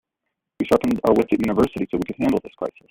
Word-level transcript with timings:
We 0.59 0.65
sharpened 0.65 0.99
our 1.03 1.13
wits 1.13 1.29
at 1.31 1.41
university 1.41 1.87
so 1.91 1.97
we 1.97 2.03
could 2.05 2.15
handle 2.17 2.39
this 2.43 2.53
crisis. 2.55 2.73